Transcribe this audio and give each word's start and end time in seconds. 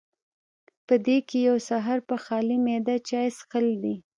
پۀ 0.87 0.95
دې 1.05 1.17
کښې 1.29 1.39
يو 1.49 1.57
سحر 1.69 1.97
پۀ 2.07 2.15
خالي 2.23 2.57
معده 2.65 2.95
چائے 3.09 3.29
څښل 3.37 3.67
دي 3.83 3.95